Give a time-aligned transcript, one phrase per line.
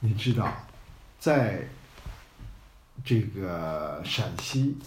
[0.00, 0.52] 你知道，
[1.18, 1.68] 在
[3.04, 4.78] 这个陕西，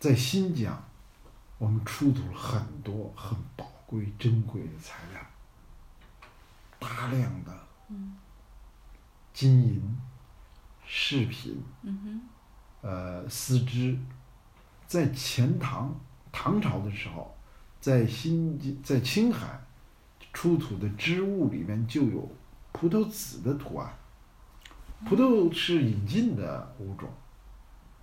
[0.00, 0.82] 在新疆，
[1.58, 5.20] 我们出土了很多很宝贵、珍贵的材料，
[6.78, 7.54] 大量的
[9.34, 9.98] 金银
[10.86, 12.22] 饰品，嗯
[12.80, 13.98] 呃，丝织，
[14.86, 15.94] 在前唐
[16.32, 17.36] 唐朝的时候，
[17.78, 19.60] 在新在青海
[20.32, 22.30] 出土的织物里面就有
[22.72, 23.97] 葡萄籽的图案。
[25.06, 27.08] 葡萄是引进的物种，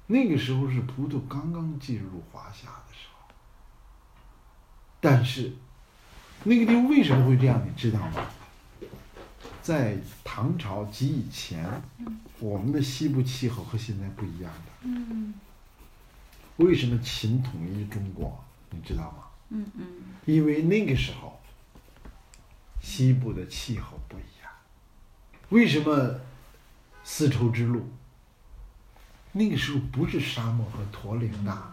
[0.08, 3.34] 那个时候是葡萄刚刚进入华夏的时候。
[5.02, 5.52] 但是，
[6.44, 8.26] 那个地方为什么会这样，你知道吗？
[9.62, 11.82] 在唐朝及以前，
[12.40, 14.72] 我们的西部气候和现在不一样的。
[14.84, 15.34] 嗯
[16.58, 18.42] 为什么秦统一中国？
[18.70, 19.24] 你知道吗？
[19.50, 19.86] 嗯嗯
[20.26, 21.40] 因为那个时候，
[22.82, 24.52] 西部的气候不一样。
[25.50, 26.20] 为什么
[27.08, 27.88] 丝绸之路？
[29.32, 31.72] 那个时候不是沙漠和驼铃大，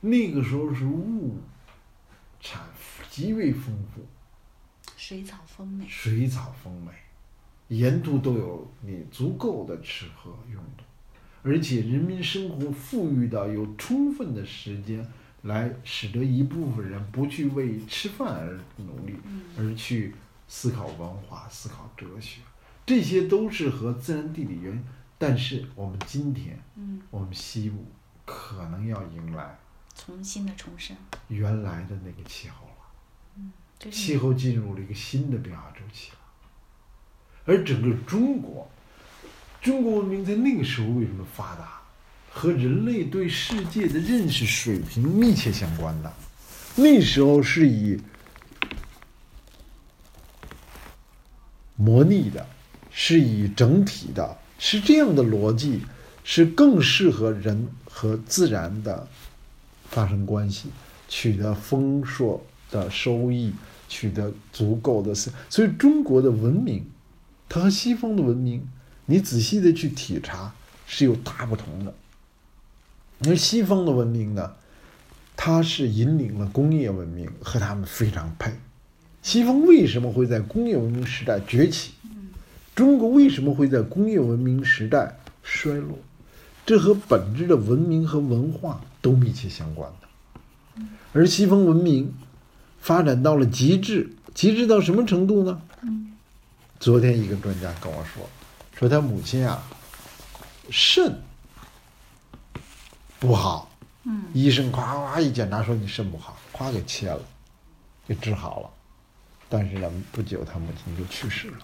[0.00, 1.38] 那个时候是物
[2.40, 2.62] 产
[3.10, 4.00] 极为丰富，
[4.96, 5.86] 水草丰美。
[5.86, 6.90] 水草丰美，
[7.68, 10.84] 沿途都有你足够的吃喝用度，
[11.42, 15.06] 而且人民生活富裕到有充分的时间
[15.42, 19.14] 来使得一部分人不去为吃饭而努力，
[19.58, 20.14] 而去
[20.48, 22.40] 思考文化、思考哲学，
[22.86, 24.84] 这些都是和自然地理原因。
[25.18, 27.84] 但是我们今天，嗯，我们西部
[28.24, 29.58] 可能要迎来
[29.94, 30.96] 重新的重生。
[31.28, 33.90] 原来的那个气候了。
[33.90, 36.18] 气候进入了一个新的变化周期了。
[37.44, 38.68] 而整个中国，
[39.60, 41.80] 中国文明在那个时候为什么发达，
[42.30, 46.12] 和人类对世界的认识水平密切相关的。
[46.74, 48.00] 那时候是以
[51.76, 52.46] 模拟的，
[52.98, 55.82] 是以整体的，是这样的逻辑，
[56.24, 59.06] 是更适合人和自然的
[59.84, 60.70] 发生关系，
[61.06, 63.52] 取得丰硕的收益，
[63.86, 65.30] 取得足够的思。
[65.50, 66.86] 所以中国的文明，
[67.50, 68.66] 它和西方的文明，
[69.04, 70.54] 你仔细的去体察
[70.86, 71.92] 是有大不同的。
[73.26, 74.54] 而西方的文明呢，
[75.36, 78.54] 它是引领了工业文明，和他们非常配。
[79.20, 81.92] 西方为什么会在工业文明时代崛起？
[82.76, 85.98] 中国为什么会在工业文明时代衰落？
[86.66, 90.82] 这和本质的文明和文化都密切相关的。
[91.14, 92.14] 而西方文明
[92.78, 95.62] 发展到了极致，极致到什么程度呢？
[96.78, 98.28] 昨天一个专家跟我说，
[98.78, 99.62] 说他母亲啊，
[100.68, 101.18] 肾
[103.18, 103.70] 不好，
[104.04, 107.22] 嗯医生夸夸一检查说你肾不好，夸给切了，
[108.06, 108.68] 给治好了。
[109.48, 111.58] 但是呢，不久他母亲就去世了，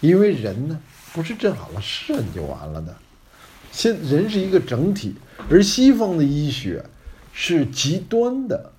[0.00, 0.78] 因为人呢
[1.12, 2.94] 不是治好了肾就完了的，
[3.72, 5.14] 现人是一个整体，
[5.50, 6.84] 而西方的医学
[7.32, 8.72] 是极端的，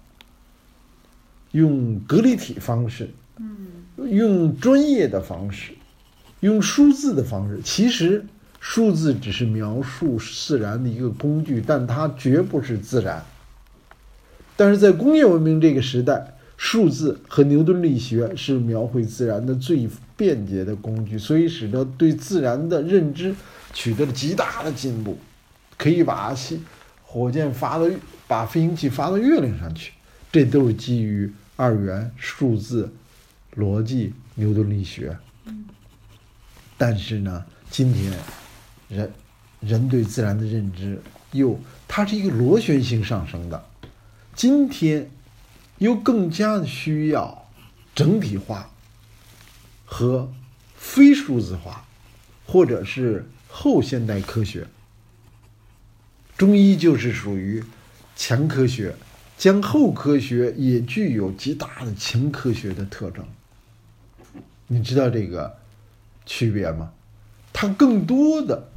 [1.52, 3.57] 用隔离体方式，嗯
[4.09, 5.74] 用专业的方式，
[6.40, 7.59] 用数字的方式。
[7.63, 8.25] 其实
[8.59, 13.24] 数字只是描述自然的一个工具，但它绝不是自然。
[14.56, 19.88] 但是在工业文明这个时代，数字和牛顿力学是描绘自然的最
[20.19, 23.34] 便捷的工具，所以使得对自然的认知
[23.74, 25.18] 取得了极大的进步，
[25.78, 26.62] 可以把西
[27.03, 27.85] 火箭发到
[28.28, 29.94] 把飞行器发到月亮上去，
[30.30, 32.94] 这都是基于二元数字
[33.56, 35.18] 逻辑牛顿力学。
[36.78, 38.13] 但是呢，今天
[38.90, 39.09] 人
[39.62, 41.01] 人对自然的认知
[41.31, 41.57] 又
[41.88, 43.63] 它是一个螺旋性上升的，
[44.36, 45.09] 今天
[45.78, 47.47] 又更加需要
[47.96, 48.69] 整体化
[49.91, 50.31] 和
[50.77, 51.83] 非数字化，
[52.45, 54.67] 或者是后现代科学。
[56.38, 57.61] 中医就是属于
[58.16, 58.95] 强科学，
[59.35, 63.25] 将后科学也具有极大的强科学的特征。
[64.67, 65.57] 你知道这个
[66.25, 66.94] 区别吗？
[67.51, 68.69] 它更多的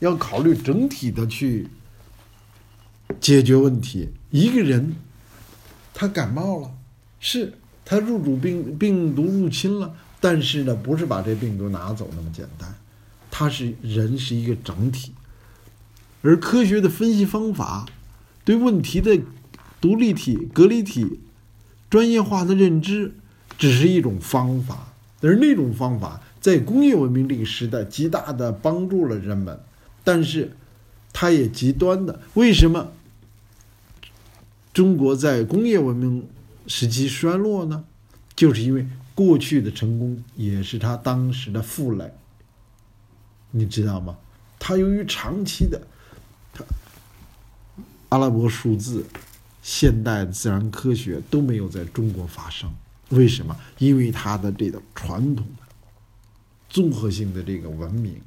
[0.00, 1.66] 要考虑整体的去
[3.18, 4.10] 解决问题。
[4.30, 4.94] 一个人
[5.94, 6.70] 他感冒了，
[7.18, 7.54] 是
[7.84, 12.74] 他入主病病毒入侵了，但是呢，不是把这病毒拿走那么简单，
[13.30, 15.12] 它是人是一个整体，
[16.22, 17.86] 而科学的分析方法
[18.44, 19.20] 对问题的
[19.80, 21.20] 独立体、隔离体、
[21.88, 23.14] 专业化的认知，
[23.56, 29.60] 只是一种方法，而那种方法在工业文明这个时代极大的帮助了人们，
[30.02, 30.56] 但是
[31.12, 32.92] 它也极端的，为什么？
[34.72, 36.28] 中国在工业文明
[36.66, 37.84] 时期衰落呢，
[38.36, 38.86] 就是因为
[39.18, 42.08] 过去的成功也是他当时的负累，
[43.50, 44.16] 你知道吗？
[44.60, 45.84] 他由于长期的，
[46.52, 46.64] 他
[48.10, 49.04] 阿拉伯数字、
[49.60, 52.72] 现代自然科学都没有在中国发生。
[53.08, 53.58] 为什么？
[53.78, 55.64] 因为他的这个传统的
[56.68, 58.20] 综合性的这个文明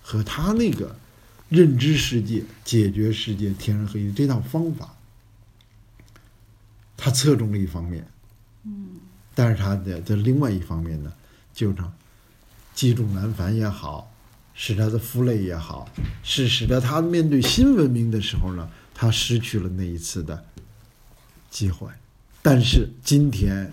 [0.00, 0.96] 和他那个
[1.50, 4.96] 认知世界、解决世界天人合一这套方法，
[6.96, 8.08] 他侧重了一方面，
[8.64, 8.92] 嗯，
[9.38, 11.12] 但是他的在另外一方面呢，
[11.54, 11.88] 就成
[12.74, 14.12] 积重难返也好，
[14.52, 15.88] 使他的负累也好，
[16.24, 20.44] 是使得他面对新文明的时候呢，他失去了那一次的
[21.48, 21.86] 机会。
[22.42, 23.72] 但是今天，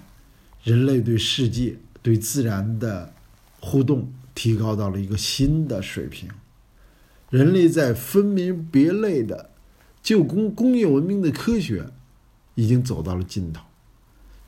[0.63, 3.11] 人类对世界、对自然的
[3.59, 6.29] 互动提高到了一个新的水平，
[7.31, 9.49] 人类在分门别类的
[10.03, 11.89] 就工工业文明的科学
[12.53, 13.63] 已经走到了尽头，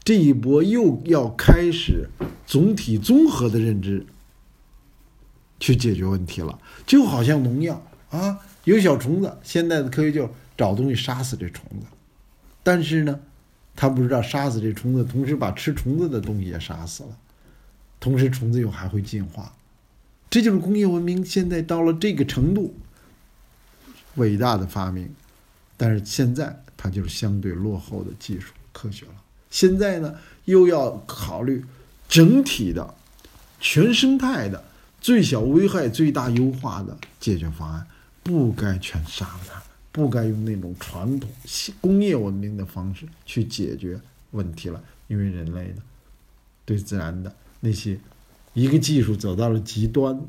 [0.08, 2.08] 这一波又要开始
[2.46, 4.06] 总体综合的认知
[5.60, 11.86] 去解决问题了，就好像农药啊，有小虫子，现在的科学就找东西杀死这虫子，
[12.64, 13.20] 但是呢，
[13.76, 17.10] 他不知道杀死这虫子，同时把吃虫子的东西也杀死了，
[18.00, 19.54] 同时虫子又还会进化，
[20.30, 22.74] 这就是工业文明现在到了这个程度，
[24.16, 25.14] 伟大的发明，
[25.76, 29.12] 但是现在它就是相对落后的技术科学了。
[29.50, 30.16] 现在呢，
[30.46, 31.64] 又要考虑
[32.08, 32.94] 整体的、
[33.60, 34.64] 全生态的。
[35.00, 37.88] 最小危害、最大优化的解决方案，
[38.24, 41.30] 不该全杀了它，不该用那种传统
[41.80, 43.98] 工业文明的方式去解决
[44.32, 44.84] 问题了。
[45.08, 45.82] 因为人类呢，
[46.66, 47.98] 对自然的那些
[48.54, 50.20] 一个技术走到了极端，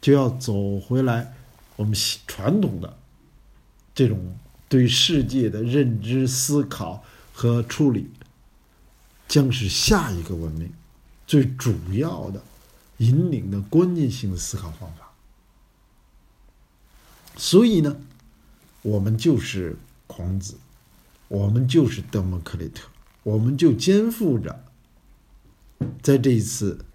[0.00, 1.34] 就要走回来
[1.74, 1.92] 我们
[2.26, 2.96] 传统的
[3.92, 4.36] 这种
[4.68, 7.04] 对世界的认知、思考
[7.34, 8.08] 和处理，
[9.28, 10.72] 将是下一个文明
[11.26, 12.42] 最主要的。
[12.98, 15.12] 引领的关键性的思考方法，
[17.36, 17.94] 所以呢，
[18.80, 19.76] 我们就是
[20.06, 20.56] 孔子，
[21.28, 22.88] 我们就是德谟克利特，
[23.22, 24.64] 我们就肩负着
[26.00, 26.86] 在这一次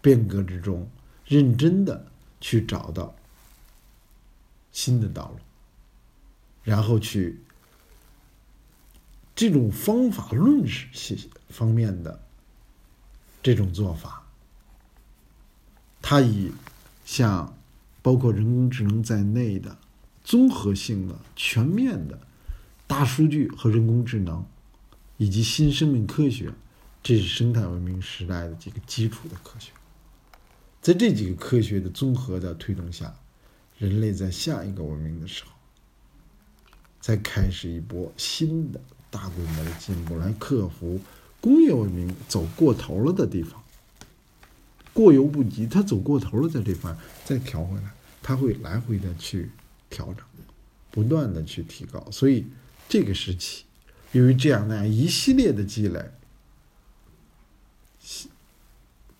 [0.00, 0.90] 变革之中，
[1.24, 2.10] 认真的
[2.40, 3.14] 去找到
[4.72, 5.38] 新的道路，
[6.64, 7.38] 然后去
[9.36, 11.16] 这种方法论是
[11.48, 12.20] 方面的
[13.42, 14.26] 这种做法。
[16.00, 16.52] 它以
[17.04, 17.56] 像
[18.02, 19.76] 包括人工智能在内的
[20.24, 22.18] 综合性的、全面的
[22.86, 24.44] 大数据和人工智能，
[25.16, 26.52] 以及新生命科学，
[27.02, 29.72] 这是生态文明时代的这个基础的科学。
[30.80, 33.14] 在这几个科学的综合的推动下，
[33.78, 35.50] 人类在下一个文明的时候，
[37.00, 38.80] 再开始一波新的
[39.10, 41.00] 大规模的进步，来克服
[41.40, 43.62] 工业文明走过头了的地方。
[44.92, 49.48] 过犹不及，他走过头了，在这块再调回来，他会来回的去
[49.88, 50.26] 调整，
[50.90, 52.04] 不断的去提高。
[52.10, 52.46] 所以
[52.88, 53.64] 这个时期，
[54.10, 56.10] 由于这样那样一系列的积累，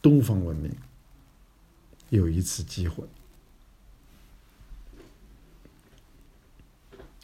[0.02, 0.74] 东方文明
[2.08, 3.04] 有一次机会，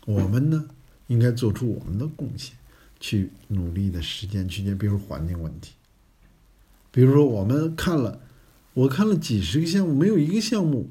[0.04, 0.68] 我们呢
[1.08, 2.56] 应该做出我们的贡献，
[3.00, 5.72] 去努力的时间区间，比如环境问题，
[6.90, 8.20] 比如说我们看了。
[8.74, 10.90] 我看了几十个项目，没有一个项目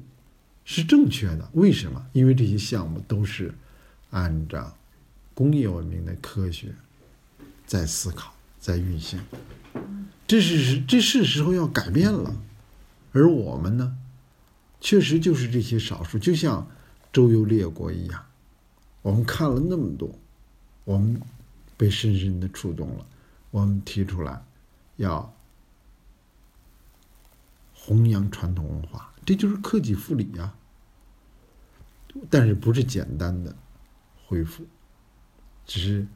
[0.64, 1.50] 是正确的。
[1.52, 2.06] 为什么？
[2.14, 3.52] 因为这些项目都是
[4.08, 4.74] 按照
[5.34, 6.74] 工业文明的科学
[7.66, 9.20] 在思考、在运行。
[10.26, 12.34] 这是这是时候要改变了。
[13.12, 13.94] 而我们呢，
[14.80, 16.66] 确实就是这些少数，就像
[17.12, 18.24] 周游列国一样，
[19.02, 20.18] 我们看了那么多，
[20.84, 21.20] 我们
[21.76, 23.06] 被深深的触动了。
[23.50, 24.42] 我们提出来
[24.96, 25.32] 要。
[27.86, 30.54] 弘扬传统文化，这就是克己复礼呀。
[32.30, 33.54] 但是不是简单的
[34.26, 34.64] 恢复，
[35.66, 36.06] 只是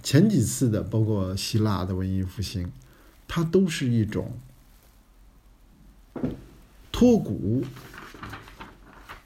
[0.00, 2.70] 前几次的，包括希腊的文艺复兴，
[3.26, 4.38] 它都是一种
[6.92, 7.64] 托古。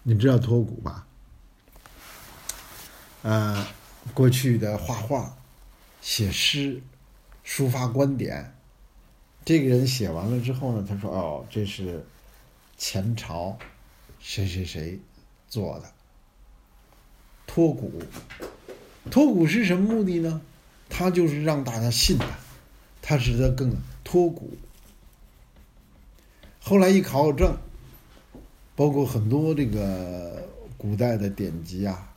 [0.03, 1.07] 你知道托古吧？
[3.21, 3.67] 呃，
[4.15, 5.37] 过去的画画、
[6.07, 6.81] 写诗、
[7.45, 8.55] 抒发观点。
[9.45, 12.07] 这个人写完了之后呢，他说：“哦，这是
[12.79, 13.59] 前朝
[14.21, 15.01] 谁谁谁
[15.49, 15.93] 做的
[17.45, 18.01] 托古。
[19.11, 20.41] 托古是什么目的呢？
[20.89, 22.29] 他就是让大家信他，
[23.03, 24.57] 他使得更托古。
[26.61, 27.59] 后来一考证，
[28.77, 30.49] 包括很多这个
[30.79, 32.15] 古代的典籍啊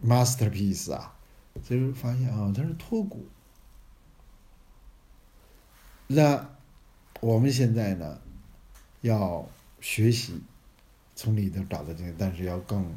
[0.00, 1.16] ，masterpiece 啊，
[1.62, 3.26] 就是发现啊，它是脱骨。”
[6.06, 6.50] 那
[7.20, 8.20] 我们现在呢，
[9.02, 9.48] 要
[9.80, 10.40] 学习
[11.14, 12.92] 从里头找到这个，但是要更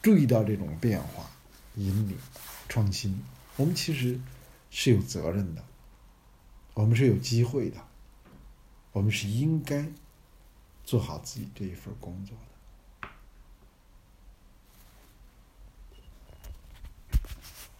[0.00, 1.28] 注意到这种变化、
[1.74, 2.16] 引领、
[2.68, 3.22] 创新。
[3.56, 4.18] 我们其实
[4.70, 5.62] 是有责任的，
[6.72, 7.76] 我们是有机会的，
[8.92, 9.86] 我们是应该
[10.84, 12.51] 做好自己这一份工作的。